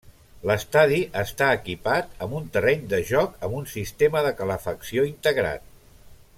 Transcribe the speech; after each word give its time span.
L'estadi 0.51 0.95
està 1.23 1.49
equipat 1.57 2.15
amb 2.27 2.33
un 2.39 2.49
terreny 2.57 2.81
de 2.95 3.01
joc 3.11 3.37
amb 3.49 3.61
un 3.61 3.69
sistema 3.77 4.27
de 4.29 4.35
calefacció 4.41 5.07
integrat. 5.15 5.71